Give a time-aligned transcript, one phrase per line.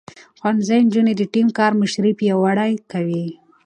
[0.39, 3.25] ښوونځی نجونې د ټيم کار مشري پياوړې کوي.